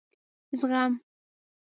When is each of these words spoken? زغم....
زغم.... 0.59 0.91